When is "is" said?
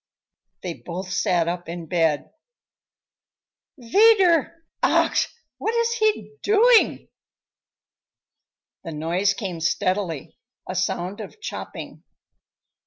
5.75-5.91